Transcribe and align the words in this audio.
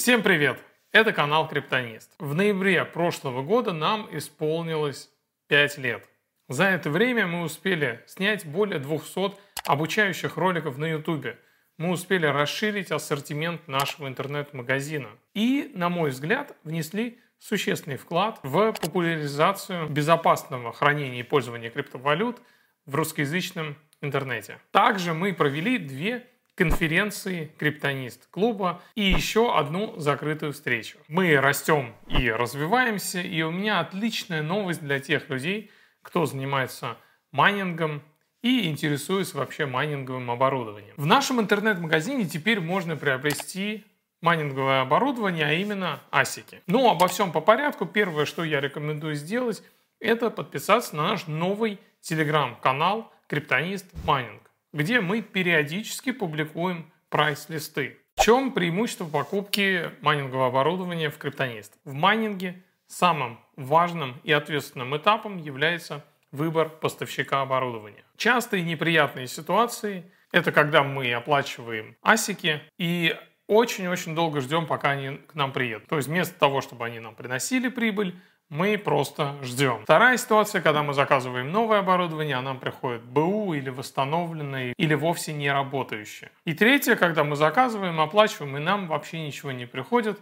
Всем 0.00 0.22
привет! 0.22 0.58
Это 0.92 1.12
канал 1.12 1.46
Криптонист. 1.46 2.14
В 2.18 2.34
ноябре 2.34 2.86
прошлого 2.86 3.42
года 3.42 3.74
нам 3.74 4.08
исполнилось 4.16 5.10
5 5.48 5.76
лет. 5.76 6.08
За 6.48 6.64
это 6.64 6.88
время 6.88 7.26
мы 7.26 7.42
успели 7.42 8.02
снять 8.06 8.46
более 8.46 8.78
200 8.78 9.34
обучающих 9.66 10.38
роликов 10.38 10.78
на 10.78 10.86
YouTube. 10.86 11.36
Мы 11.76 11.90
успели 11.90 12.24
расширить 12.24 12.90
ассортимент 12.90 13.68
нашего 13.68 14.08
интернет-магазина. 14.08 15.10
И, 15.34 15.70
на 15.74 15.90
мой 15.90 16.12
взгляд, 16.12 16.56
внесли 16.64 17.20
существенный 17.38 17.98
вклад 17.98 18.40
в 18.42 18.72
популяризацию 18.72 19.86
безопасного 19.90 20.72
хранения 20.72 21.20
и 21.20 21.24
пользования 21.24 21.68
криптовалют 21.68 22.40
в 22.86 22.94
русскоязычном 22.94 23.76
интернете. 24.00 24.60
Также 24.70 25.12
мы 25.12 25.34
провели 25.34 25.76
две 25.76 26.26
конференции 26.60 27.50
Криптонист 27.56 28.28
клуба 28.30 28.82
и 28.94 29.02
еще 29.02 29.56
одну 29.56 29.98
закрытую 29.98 30.52
встречу. 30.52 30.98
Мы 31.08 31.34
растем 31.40 31.94
и 32.06 32.30
развиваемся, 32.30 33.22
и 33.22 33.40
у 33.40 33.50
меня 33.50 33.80
отличная 33.80 34.42
новость 34.42 34.82
для 34.82 35.00
тех 35.00 35.30
людей, 35.30 35.70
кто 36.02 36.26
занимается 36.26 36.98
майнингом 37.32 38.02
и 38.42 38.68
интересуется 38.68 39.38
вообще 39.38 39.64
майнинговым 39.64 40.30
оборудованием. 40.30 40.92
В 40.98 41.06
нашем 41.06 41.40
интернет-магазине 41.40 42.26
теперь 42.26 42.60
можно 42.60 42.94
приобрести 42.94 43.86
майнинговое 44.20 44.82
оборудование, 44.82 45.46
а 45.46 45.52
именно 45.54 46.00
асики. 46.10 46.60
Но 46.66 46.90
обо 46.90 47.08
всем 47.08 47.32
по 47.32 47.40
порядку. 47.40 47.86
Первое, 47.86 48.26
что 48.26 48.44
я 48.44 48.60
рекомендую 48.60 49.14
сделать, 49.14 49.62
это 49.98 50.28
подписаться 50.28 50.94
на 50.94 51.08
наш 51.08 51.26
новый 51.26 51.78
телеграм-канал 52.02 53.10
Криптонист 53.28 53.86
Майнинг 54.04 54.49
где 54.72 55.00
мы 55.00 55.22
периодически 55.22 56.12
публикуем 56.12 56.92
прайс-листы. 57.08 57.98
В 58.16 58.22
чем 58.22 58.52
преимущество 58.52 59.06
покупки 59.06 59.90
майнингового 60.02 60.48
оборудования 60.48 61.10
в 61.10 61.18
Криптонист? 61.18 61.78
В 61.84 61.92
майнинге 61.92 62.62
самым 62.86 63.40
важным 63.56 64.20
и 64.24 64.32
ответственным 64.32 64.96
этапом 64.96 65.38
является 65.38 66.04
выбор 66.30 66.68
поставщика 66.68 67.42
оборудования. 67.42 68.04
Частые 68.16 68.62
неприятные 68.62 69.26
ситуации– 69.26 70.12
это 70.32 70.52
когда 70.52 70.82
мы 70.82 71.12
оплачиваем 71.12 71.96
асики 72.02 72.60
и 72.78 73.16
очень-очень 73.46 74.14
долго 74.14 74.40
ждем, 74.40 74.66
пока 74.66 74.90
они 74.90 75.16
к 75.16 75.34
нам 75.34 75.52
приедут. 75.52 75.88
То 75.88 75.96
есть 75.96 76.08
вместо 76.08 76.38
того, 76.38 76.60
чтобы 76.60 76.84
они 76.84 77.00
нам 77.00 77.16
приносили 77.16 77.68
прибыль, 77.68 78.16
мы 78.50 78.76
просто 78.76 79.36
ждем. 79.42 79.80
Вторая 79.84 80.16
ситуация, 80.16 80.60
когда 80.60 80.82
мы 80.82 80.92
заказываем 80.92 81.50
новое 81.50 81.78
оборудование, 81.78 82.36
а 82.36 82.42
нам 82.42 82.58
приходит 82.58 83.02
БУ 83.04 83.54
или 83.54 83.70
восстановленное, 83.70 84.74
или 84.76 84.94
вовсе 84.94 85.32
не 85.32 85.50
работающее. 85.50 86.30
И 86.44 86.52
третье, 86.52 86.96
когда 86.96 87.24
мы 87.24 87.36
заказываем, 87.36 88.00
оплачиваем, 88.00 88.56
и 88.56 88.60
нам 88.60 88.88
вообще 88.88 89.24
ничего 89.24 89.52
не 89.52 89.66
приходит. 89.66 90.20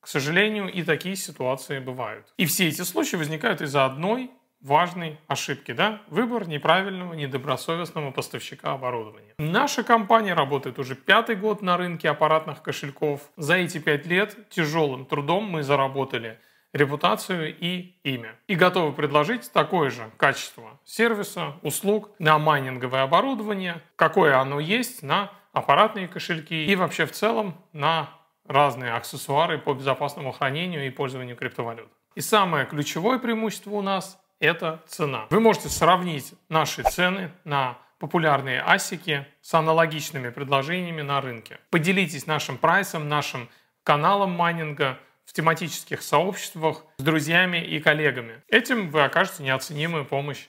К 0.00 0.08
сожалению, 0.08 0.72
и 0.72 0.82
такие 0.82 1.16
ситуации 1.16 1.78
бывают. 1.78 2.32
И 2.38 2.46
все 2.46 2.68
эти 2.68 2.82
случаи 2.82 3.16
возникают 3.16 3.60
из-за 3.60 3.84
одной 3.84 4.30
важной 4.60 5.18
ошибки, 5.26 5.72
да? 5.72 6.00
Выбор 6.08 6.48
неправильного, 6.48 7.12
недобросовестного 7.14 8.10
поставщика 8.10 8.72
оборудования. 8.72 9.34
Наша 9.38 9.82
компания 9.82 10.34
работает 10.34 10.78
уже 10.78 10.94
пятый 10.94 11.36
год 11.36 11.60
на 11.60 11.76
рынке 11.76 12.08
аппаратных 12.08 12.62
кошельков. 12.62 13.20
За 13.36 13.56
эти 13.56 13.78
пять 13.78 14.06
лет 14.06 14.48
тяжелым 14.48 15.04
трудом 15.04 15.44
мы 15.44 15.62
заработали 15.62 16.38
репутацию 16.76 17.56
и 17.58 17.94
имя. 18.04 18.36
И 18.46 18.54
готовы 18.54 18.92
предложить 18.92 19.50
такое 19.52 19.90
же 19.90 20.10
качество 20.16 20.78
сервиса, 20.84 21.54
услуг 21.62 22.10
на 22.18 22.38
майнинговое 22.38 23.02
оборудование, 23.02 23.82
какое 23.96 24.38
оно 24.38 24.60
есть 24.60 25.02
на 25.02 25.32
аппаратные 25.52 26.06
кошельки 26.06 26.66
и 26.66 26.76
вообще 26.76 27.06
в 27.06 27.12
целом 27.12 27.56
на 27.72 28.10
разные 28.46 28.92
аксессуары 28.92 29.58
по 29.58 29.74
безопасному 29.74 30.32
хранению 30.32 30.86
и 30.86 30.90
пользованию 30.90 31.36
криптовалют. 31.36 31.88
И 32.14 32.20
самое 32.20 32.66
ключевое 32.66 33.18
преимущество 33.18 33.70
у 33.70 33.82
нас– 33.82 34.18
это 34.40 34.82
цена. 34.86 35.26
Вы 35.30 35.40
можете 35.40 35.68
сравнить 35.68 36.34
наши 36.48 36.82
цены 36.82 37.32
на 37.44 37.78
популярные 37.98 38.62
асики 38.62 39.26
с 39.40 39.54
аналогичными 39.54 40.28
предложениями 40.28 41.02
на 41.02 41.20
рынке. 41.20 41.58
Поделитесь 41.70 42.26
нашим 42.26 42.58
прайсом, 42.58 43.08
нашим 43.08 43.48
каналом 43.82 44.32
майнинга– 44.32 44.98
в 45.26 45.32
тематических 45.32 46.00
сообществах 46.00 46.84
с 46.96 47.02
друзьями 47.02 47.58
и 47.58 47.80
коллегами. 47.80 48.40
Этим 48.48 48.88
вы 48.88 49.04
окажете 49.04 49.42
неоценимую 49.42 50.06
помощь 50.06 50.46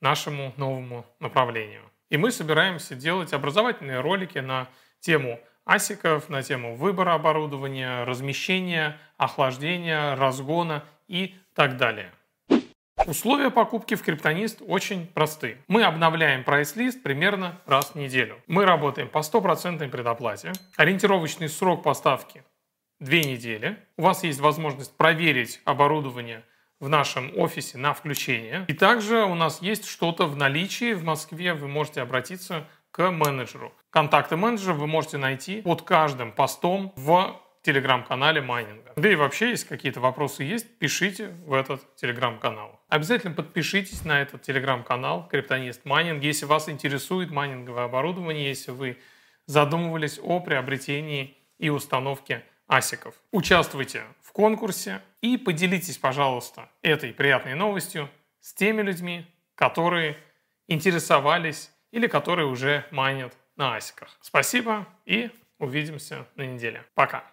нашему 0.00 0.52
новому 0.56 1.06
направлению. 1.20 1.82
И 2.10 2.16
мы 2.16 2.32
собираемся 2.32 2.94
делать 2.94 3.32
образовательные 3.32 4.00
ролики 4.00 4.38
на 4.38 4.68
тему 4.98 5.40
асиков, 5.64 6.28
на 6.28 6.42
тему 6.42 6.74
выбора 6.74 7.14
оборудования, 7.14 8.04
размещения, 8.04 8.98
охлаждения, 9.16 10.16
разгона 10.16 10.84
и 11.06 11.36
так 11.54 11.76
далее. 11.76 12.12
Условия 13.06 13.50
покупки 13.50 13.94
в 13.94 14.02
Криптонист 14.02 14.60
очень 14.66 15.06
просты. 15.06 15.56
Мы 15.68 15.84
обновляем 15.84 16.44
прайс-лист 16.44 17.02
примерно 17.02 17.58
раз 17.64 17.92
в 17.92 17.94
неделю. 17.94 18.42
Мы 18.46 18.66
работаем 18.66 19.08
по 19.08 19.22
стопроцентной 19.22 19.88
предоплате. 19.88 20.52
Ориентировочный 20.76 21.48
срок 21.48 21.82
поставки 21.82 22.42
две 23.00 23.24
недели. 23.24 23.78
У 23.96 24.02
вас 24.02 24.22
есть 24.22 24.40
возможность 24.40 24.96
проверить 24.96 25.60
оборудование 25.64 26.44
в 26.78 26.88
нашем 26.88 27.36
офисе 27.36 27.78
на 27.78 27.92
включение. 27.92 28.64
И 28.68 28.72
также 28.72 29.24
у 29.24 29.34
нас 29.34 29.60
есть 29.60 29.86
что-то 29.86 30.26
в 30.26 30.36
наличии 30.36 30.92
в 30.92 31.02
Москве. 31.02 31.54
Вы 31.54 31.68
можете 31.68 32.00
обратиться 32.00 32.68
к 32.90 33.10
менеджеру. 33.10 33.72
Контакты 33.90 34.36
менеджера 34.36 34.74
вы 34.74 34.86
можете 34.86 35.16
найти 35.18 35.62
под 35.62 35.82
каждым 35.82 36.32
постом 36.32 36.92
в 36.96 37.40
телеграм-канале 37.62 38.40
майнинга. 38.40 38.92
Да 38.96 39.10
и 39.10 39.14
вообще, 39.14 39.50
если 39.50 39.66
какие-то 39.68 40.00
вопросы 40.00 40.44
есть, 40.44 40.78
пишите 40.78 41.28
в 41.44 41.52
этот 41.52 41.94
телеграм-канал. 41.96 42.80
Обязательно 42.88 43.34
подпишитесь 43.34 44.04
на 44.04 44.22
этот 44.22 44.42
телеграм-канал 44.42 45.28
Криптонист 45.28 45.84
Майнинг, 45.84 46.22
если 46.22 46.46
вас 46.46 46.68
интересует 46.68 47.30
майнинговое 47.30 47.84
оборудование, 47.84 48.48
если 48.48 48.70
вы 48.70 48.98
задумывались 49.46 50.18
о 50.22 50.40
приобретении 50.40 51.36
и 51.58 51.68
установке 51.68 52.44
асиков. 52.70 53.14
Участвуйте 53.32 54.04
в 54.22 54.32
конкурсе 54.32 55.02
и 55.20 55.36
поделитесь, 55.36 55.98
пожалуйста, 55.98 56.70
этой 56.82 57.12
приятной 57.12 57.54
новостью 57.54 58.08
с 58.38 58.54
теми 58.54 58.82
людьми, 58.82 59.26
которые 59.56 60.16
интересовались 60.68 61.72
или 61.90 62.06
которые 62.06 62.46
уже 62.46 62.86
майнят 62.92 63.36
на 63.56 63.74
асиках. 63.74 64.16
Спасибо 64.20 64.86
и 65.04 65.30
увидимся 65.58 66.26
на 66.36 66.42
неделе. 66.42 66.84
Пока. 66.94 67.24